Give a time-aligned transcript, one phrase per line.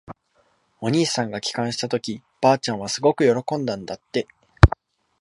[0.81, 4.27] お兄さんが帰還したとき、ばあちゃんはすごく喜んだんだって。